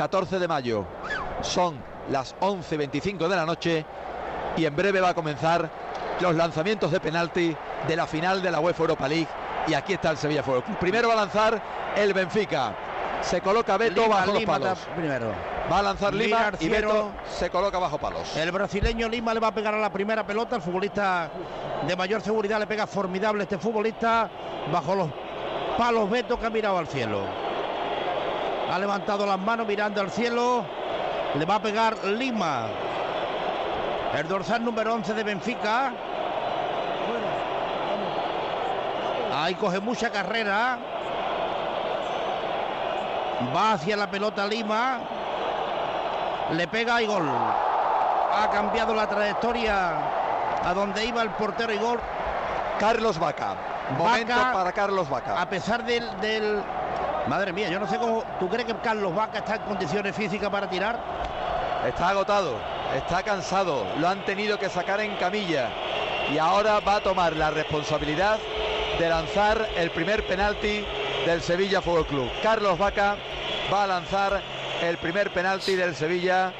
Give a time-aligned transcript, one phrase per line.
[0.00, 0.86] 14 de mayo.
[1.42, 1.76] Son
[2.08, 3.84] las 11.25 de la noche
[4.56, 5.68] y en breve va a comenzar
[6.20, 7.54] los lanzamientos de penalti
[7.86, 9.28] de la final de la UEFA Europa League.
[9.66, 10.78] Y aquí está el Sevilla Fútbol Club.
[10.78, 11.62] Primero va a lanzar
[11.94, 12.74] el Benfica.
[13.20, 14.78] Se coloca Beto Lima, bajo los palos.
[14.96, 15.34] primero.
[15.70, 16.70] Va a lanzar Lima y.
[16.70, 18.34] Beto se coloca bajo palos.
[18.38, 20.56] El brasileño Lima le va a pegar a la primera pelota.
[20.56, 21.30] El futbolista
[21.86, 24.30] de mayor seguridad le pega formidable este futbolista.
[24.72, 25.10] Bajo los
[25.76, 27.49] palos Beto que ha mirado al cielo.
[28.70, 30.64] Ha levantado las manos mirando al cielo.
[31.34, 32.66] Le va a pegar Lima.
[34.14, 35.92] El dorsal número 11 de Benfica.
[39.34, 40.78] Ahí coge mucha carrera.
[43.54, 45.00] Va hacia la pelota Lima.
[46.52, 47.28] Le pega y gol.
[47.28, 49.98] Ha cambiado la trayectoria
[50.64, 52.00] a donde iba el portero y gol.
[52.78, 53.54] Carlos Vaca.
[53.96, 55.40] Momento Vaca, para Carlos Vaca.
[55.40, 56.62] A pesar del, del-
[57.26, 58.24] Madre mía, yo no sé cómo...
[58.38, 60.98] ¿Tú crees que Carlos Vaca está en condiciones físicas para tirar?
[61.86, 62.56] Está agotado,
[62.94, 65.70] está cansado, lo han tenido que sacar en camilla
[66.32, 68.38] y ahora va a tomar la responsabilidad
[68.98, 70.84] de lanzar el primer penalti
[71.24, 72.30] del Sevilla Fútbol Club.
[72.42, 73.16] Carlos Vaca
[73.72, 74.42] va a lanzar
[74.82, 76.52] el primer penalti del Sevilla.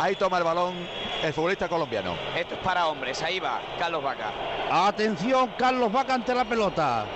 [0.00, 0.74] Ahí toma el balón
[1.22, 2.16] el futbolista colombiano.
[2.36, 4.30] Esto es para hombres, ahí va, Carlos Vaca.
[4.70, 7.06] Atención, Carlos Vaca ante la pelota.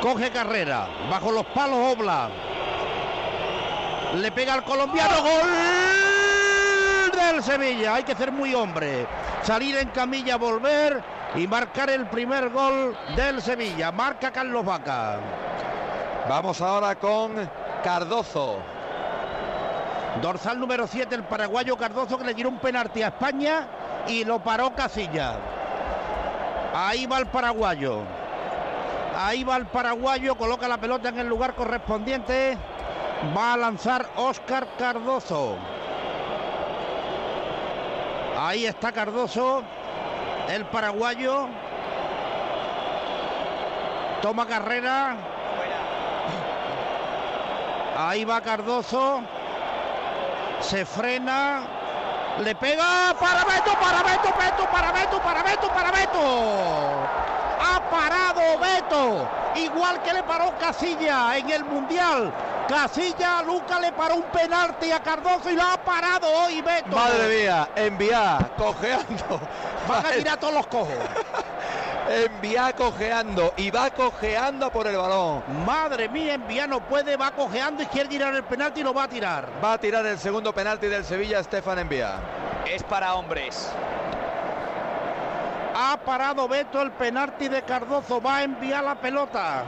[0.00, 0.88] Coge carrera.
[1.10, 2.28] Bajo los palos Obla.
[4.14, 5.22] Le pega al colombiano.
[5.22, 5.50] Gol
[7.12, 7.96] del Sevilla.
[7.96, 9.06] Hay que ser muy hombre.
[9.42, 11.02] Salir en camilla, volver
[11.34, 13.92] y marcar el primer gol del Sevilla.
[13.92, 15.18] Marca Carlos Vaca.
[16.28, 17.48] Vamos ahora con
[17.82, 18.58] Cardozo.
[20.20, 23.68] Dorsal número 7, el paraguayo Cardozo que le tiró un penalti a España
[24.08, 25.36] y lo paró Casilla.
[26.74, 28.02] Ahí va el paraguayo.
[29.18, 32.58] Ahí va el paraguayo, coloca la pelota en el lugar correspondiente.
[33.34, 35.56] Va a lanzar Oscar Cardozo.
[38.38, 39.62] Ahí está Cardozo,
[40.50, 41.48] el paraguayo.
[44.20, 45.16] Toma carrera.
[47.96, 49.22] Ahí va Cardozo.
[50.60, 51.62] Se frena.
[52.40, 57.25] Le pega para Beto, para Beto, Beto, para Beto, para Beto, para Beto.
[57.60, 59.28] Ha parado Beto.
[59.56, 62.32] Igual que le paró Casilla en el Mundial.
[62.68, 66.88] Casilla, Luca le paró un penalti a Cardozo y lo ha parado hoy Beto.
[66.88, 69.40] Madre mía, envía, cojeando.
[69.88, 70.94] Van a tirar todos los cojos.
[72.08, 75.42] Envía cojeando y va cojeando por el balón.
[75.64, 79.04] Madre mía, Envía no puede, va cojeando y quiere tirar el penalti y lo va
[79.04, 79.48] a tirar.
[79.64, 82.20] Va a tirar el segundo penalti del Sevilla, Estefan Envía.
[82.66, 83.70] Es para hombres.
[85.78, 88.18] Ha parado Beto el penalti de Cardozo.
[88.18, 89.62] Va a enviar la pelota.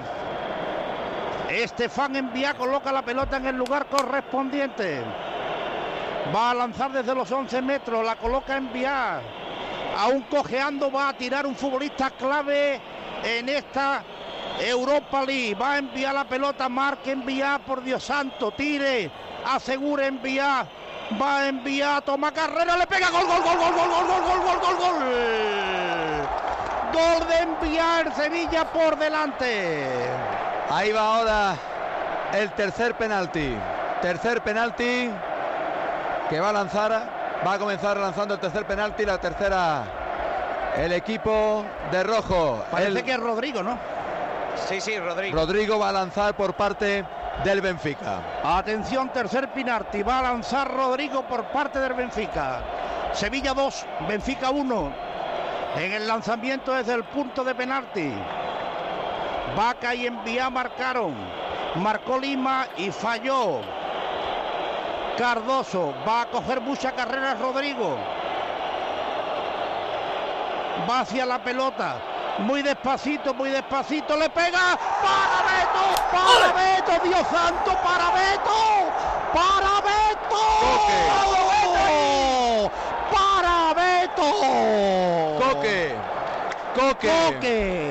[1.50, 5.04] Estefan envía, coloca la pelota en el lugar correspondiente.
[6.34, 8.02] Va a lanzar desde los 11 metros.
[8.06, 9.20] La coloca enviar.
[9.98, 12.80] Aún cojeando va a tirar un futbolista clave
[13.22, 14.02] en esta
[14.60, 15.56] Europa League.
[15.56, 16.70] Va a enviar la pelota.
[16.70, 18.50] Marque enviar, por Dios santo.
[18.52, 19.10] Tire.
[19.44, 20.66] Asegure enviar.
[21.20, 22.00] Va a enviar.
[22.00, 22.78] Toma carrera.
[22.78, 23.10] Le pega.
[23.10, 25.77] Gol, gol, gol, gol, gol, gol, gol, gol, gol, gol, gol.
[26.92, 29.86] Gol de enviar Sevilla por delante.
[30.70, 31.56] Ahí va ahora
[32.32, 33.56] el tercer penalti.
[34.02, 35.10] Tercer penalti
[36.30, 37.18] que va a lanzar.
[37.46, 39.04] Va a comenzar lanzando el tercer penalti.
[39.04, 39.84] La tercera.
[40.76, 42.64] El equipo de rojo.
[42.70, 43.78] Parece El- que es Rodrigo, ¿no?
[44.68, 45.36] Sí, sí, Rodrigo.
[45.38, 47.04] Rodrigo va a lanzar por parte
[47.44, 48.20] del Benfica.
[48.44, 50.02] Atención, tercer penalti.
[50.02, 52.60] Va a lanzar Rodrigo por parte del Benfica.
[53.12, 55.07] Sevilla 2, Benfica 1.
[55.76, 58.12] En el lanzamiento desde el punto de penalti.
[59.56, 61.14] Vaca y Envía marcaron.
[61.76, 63.60] Marcó Lima y falló.
[65.16, 67.96] Cardoso va a coger mucha carrera Rodrigo.
[70.88, 71.96] Va hacia la pelota.
[72.38, 74.16] Muy despacito, muy despacito.
[74.16, 74.78] Le pega.
[75.02, 76.02] ¡Para Beto!
[76.12, 76.92] ¡Para Beto!
[77.04, 77.76] ¡Dios santo!
[77.82, 78.92] ¡Para Beto!
[79.34, 80.44] ¡Para Beto!
[83.10, 84.28] ¡Para Beto!
[85.44, 85.96] Coque.
[86.78, 87.08] Coque.
[87.08, 87.90] Coque.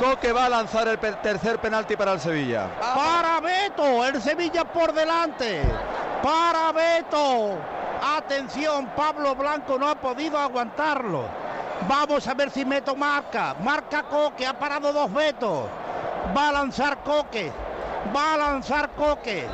[0.00, 2.68] Coque va a lanzar el pe- tercer penalti para el Sevilla.
[2.80, 5.62] Para Beto, el Sevilla por delante.
[6.22, 7.58] Para Beto.
[8.16, 11.24] Atención, Pablo Blanco no ha podido aguantarlo.
[11.88, 13.54] Vamos a ver si Meto marca.
[13.62, 15.66] Marca Coque, ha parado dos Betos.
[16.36, 17.52] Va a lanzar Coque.
[18.16, 19.46] Va a lanzar Coque.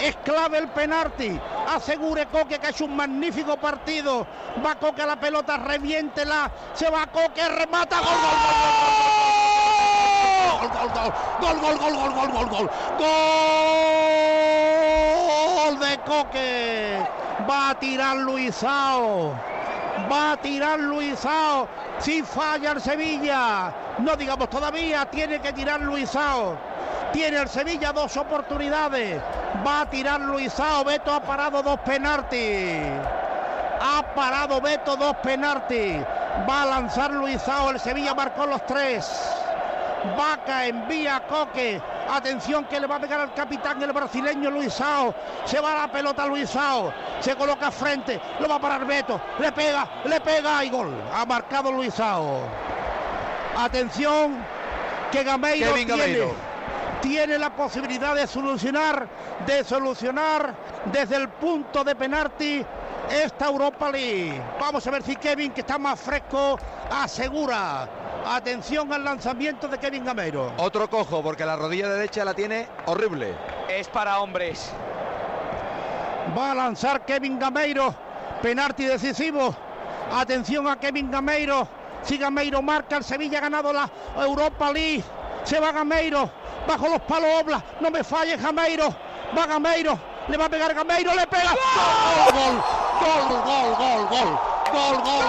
[0.00, 1.38] Es clave el penalti.
[1.68, 4.26] Asegure Coque que ha hecho un magnífico partido.
[4.64, 6.50] Va Coque a la pelota, reviéntela.
[6.74, 8.00] Se va Coque, remata.
[11.40, 12.68] Gol, gol, gol, gol, gol, gol, gol, gol, gol, gol, gol,
[15.48, 17.06] gol, gol, Coque.
[17.48, 19.34] Va a tirar Luisao.
[20.10, 21.68] Va a tirar Luisao.
[21.98, 23.72] Si falla el Sevilla.
[23.98, 25.06] No digamos todavía.
[25.06, 26.56] Tiene que tirar Luisao.
[27.12, 29.20] Tiene el Sevilla dos oportunidades.
[29.62, 30.84] Va a tirar Luisao.
[30.84, 32.82] Beto ha parado dos penaltis.
[33.80, 36.02] Ha parado Beto dos penaltis.
[36.48, 37.70] Va a lanzar Luisao.
[37.70, 39.10] El Sevilla marcó los tres.
[40.16, 41.80] Vaca envía a Coque.
[42.10, 45.14] Atención que le va a pegar al capitán el brasileño Luisao.
[45.44, 46.92] Se va la pelota Luisao.
[47.20, 48.20] Se coloca frente.
[48.40, 49.20] Lo va a parar Beto.
[49.38, 50.94] Le pega, le pega y gol.
[51.14, 52.40] Ha marcado Luisao.
[53.56, 54.44] Atención
[55.12, 56.26] que Gameiro Kevin tiene, Gameiro.
[56.26, 56.43] tiene
[57.04, 59.06] la posibilidad de solucionar,
[59.46, 60.54] de solucionar
[60.86, 62.64] desde el punto de penalti
[63.10, 64.40] esta Europa League.
[64.58, 66.58] Vamos a ver si Kevin, que está más fresco,
[66.90, 67.86] asegura.
[68.26, 70.54] Atención al lanzamiento de Kevin Gameiro.
[70.56, 73.34] Otro cojo, porque la rodilla derecha la tiene horrible.
[73.68, 74.72] Es para hombres.
[76.36, 77.94] Va a lanzar Kevin Gameiro.
[78.40, 79.54] Penalti decisivo.
[80.10, 81.68] Atención a Kevin Gameiro.
[82.02, 85.04] Si Gameiro marca, el Sevilla ha ganado la Europa League.
[85.44, 86.43] Se va Gameiro.
[86.66, 87.62] Bajo los palos Obla.
[87.80, 88.92] No me falle Gameiro.
[89.36, 89.98] Va Gameiro.
[90.28, 91.14] Le va a pegar Gameiro.
[91.14, 91.54] Le pega.
[92.32, 92.62] Gol,
[93.00, 94.38] gol, gol, gol, gol, gol.
[94.72, 95.24] Gol, gol, gol.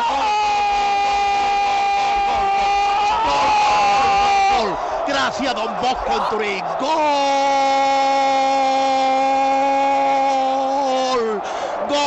[3.25, 4.69] Gol, gol.
[5.07, 6.63] Gracias, don Bosco en Turín.
[6.79, 6.87] Gol.
[11.89, 11.99] Gol.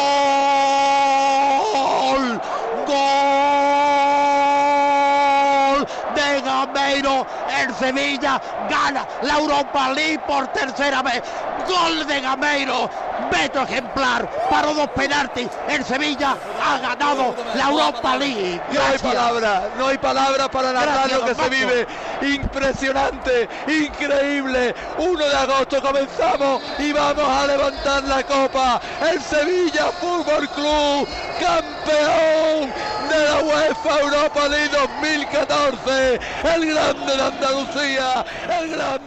[2.86, 3.04] Gol
[6.14, 7.26] de Gameiro.
[7.58, 8.40] El Sevilla
[8.70, 11.22] gana la Europa League por tercera vez.
[11.66, 12.88] Gol de Gameiro.
[13.30, 14.28] Beto ejemplar.
[14.48, 15.48] Paró dos penaltis.
[15.68, 18.60] El Sevilla ha ganado la Europa League.
[18.72, 20.72] No hay palabras, no hay palabras para
[21.06, 21.86] lo que se vive.
[22.22, 24.74] Impresionante, increíble.
[24.98, 28.80] 1 de agosto comenzamos y vamos a levantar la copa.
[29.00, 31.08] El Sevilla Fútbol Club,
[31.40, 32.72] campeón
[33.08, 36.20] de la UEFA Europa League 2014.
[36.54, 38.24] El grande de Andalucía,
[38.60, 38.98] el grande.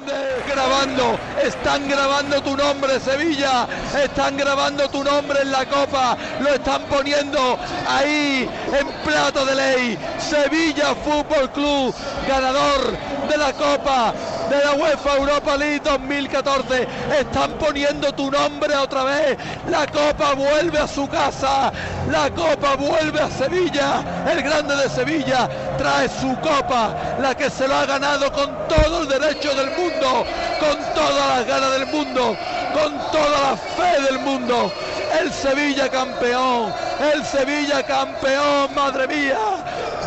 [0.48, 3.68] Grabando, están grabando tu nombre, Sevilla.
[3.96, 6.18] Están grabando tu nombre en la copa.
[6.40, 7.41] Lo están poniendo
[7.88, 8.50] ahí
[8.80, 9.98] en plato de ley.
[10.20, 11.94] Sevilla Fútbol Club,
[12.28, 12.98] ganador
[13.30, 14.14] de la copa
[14.50, 16.88] de la UEFA Europa League 2014.
[17.20, 19.38] Están poniendo tu nombre otra vez.
[19.70, 21.72] La copa vuelve a su casa.
[22.12, 24.04] La copa vuelve a Sevilla.
[24.30, 29.04] El grande de Sevilla trae su copa, la que se lo ha ganado con todo
[29.04, 30.26] el derecho del mundo,
[30.60, 32.38] con todas las ganas del mundo,
[32.74, 34.72] con toda la fe del mundo.
[35.20, 36.74] El Sevilla campeón,
[37.14, 39.38] el Sevilla campeón, madre mía.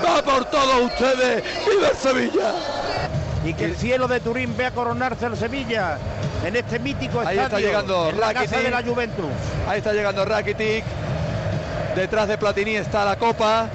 [0.05, 1.45] Va por todos ustedes.
[1.67, 2.53] ¡Viva el Sevilla!
[3.45, 5.99] y que el cielo de Turín vea coronarse el Sevilla
[6.45, 9.27] en este mítico Ahí estadio está llegando en la casa de la Juventus.
[9.69, 10.85] Ahí está llegando Rakitic.
[11.95, 13.69] Detrás de Platini está la copa.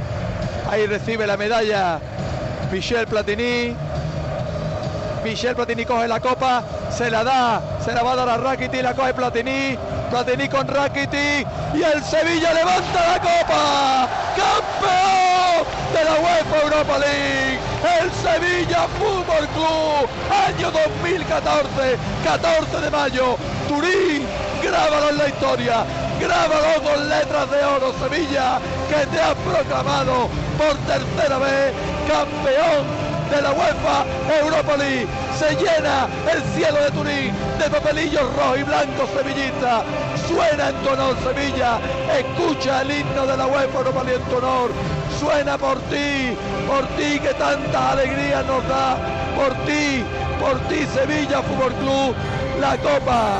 [0.69, 1.99] Ahí recibe la medalla
[2.71, 3.75] Michel Platini.
[5.23, 6.63] Michel Platini coge la copa,
[6.95, 9.77] se la da, se la va a dar a Rakitic, la coge Platini.
[10.09, 14.09] Platini con Rakitic y el Sevilla levanta la copa.
[14.35, 17.59] ¡Campeón de la UEFA Europa League!
[18.01, 20.09] El Sevilla Fútbol Club,
[20.47, 24.25] año 2014, 14 de mayo, Turín,
[24.63, 25.85] grábalo en la historia,
[26.19, 31.73] grábalo con letras de oro, Sevilla, que te has proclamado por tercera vez
[32.07, 34.05] campeón de la UEFA
[34.41, 35.07] Europa League.
[35.37, 39.83] Se llena el cielo de Turín de papelillos rojos y blancos sevillistas.
[40.27, 41.79] Suena en tu honor Sevilla.
[42.17, 44.71] Escucha el himno de la UEFA Europa League en tu honor.
[45.19, 46.35] Suena por ti,
[46.67, 48.97] por ti que tantas alegrías nos da.
[49.35, 50.03] Por ti,
[50.39, 52.15] por ti Sevilla Fútbol Club.
[52.59, 53.39] La copa